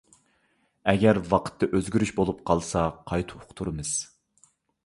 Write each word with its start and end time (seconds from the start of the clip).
ئەگەر 0.93 1.19
ۋاقىتتا 1.33 1.69
ئۆزگىرىش 1.79 2.13
بولۇپ 2.21 2.41
قالسا 2.51 2.89
قايتا 3.13 3.41
ئۇقتۇرىمىز. 3.41 3.93